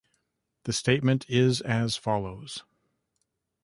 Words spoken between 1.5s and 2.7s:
as follows.